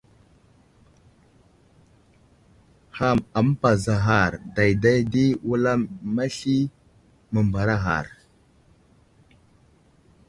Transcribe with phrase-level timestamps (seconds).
[2.97, 5.81] Ham amapazaghar dayday di wulam
[6.15, 6.57] masli
[7.31, 8.05] məmbaraghar.